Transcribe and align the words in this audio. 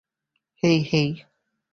হেই, 0.63 0.77
হেই। 0.91 1.09